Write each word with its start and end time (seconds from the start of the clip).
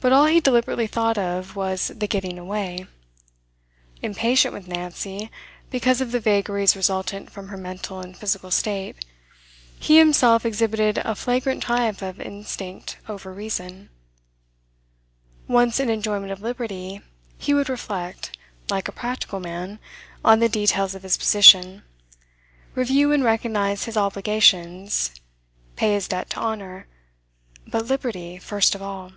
But 0.00 0.12
all 0.12 0.26
he 0.26 0.38
deliberately 0.38 0.86
thought 0.86 1.18
of 1.18 1.56
was 1.56 1.88
the 1.88 2.06
getting 2.06 2.38
away. 2.38 2.86
Impatient 4.00 4.54
with 4.54 4.68
Nancy, 4.68 5.28
because 5.70 6.00
of 6.00 6.12
the 6.12 6.20
vagaries 6.20 6.76
resultant 6.76 7.30
from 7.32 7.48
her 7.48 7.56
mental 7.56 7.98
and 7.98 8.16
physical 8.16 8.52
state, 8.52 9.04
he 9.80 9.98
himself 9.98 10.46
exhibited 10.46 10.98
a 10.98 11.16
flagrant 11.16 11.64
triumph 11.64 12.00
of 12.00 12.20
instinct 12.20 12.98
over 13.08 13.32
reason. 13.32 13.90
Once 15.48 15.80
in 15.80 15.90
enjoyment 15.90 16.30
of 16.30 16.42
liberty, 16.42 17.00
he 17.36 17.52
would 17.52 17.68
reflect, 17.68 18.38
like 18.70 18.86
a 18.86 18.92
practical 18.92 19.40
man, 19.40 19.80
on 20.24 20.38
the 20.38 20.48
details 20.48 20.94
of 20.94 21.02
his 21.02 21.16
position, 21.16 21.82
review 22.76 23.10
and 23.10 23.24
recognise 23.24 23.82
his 23.86 23.96
obligations, 23.96 25.10
pay 25.74 25.94
his 25.94 26.06
debt 26.06 26.30
to 26.30 26.36
honour; 26.38 26.86
but 27.66 27.86
liberty 27.86 28.38
first 28.38 28.76
of 28.76 28.80
all. 28.80 29.10